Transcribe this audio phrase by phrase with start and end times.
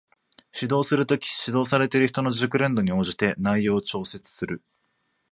[0.55, 4.63] 指導する時、指導される人の熟練度に応じて内容を調整する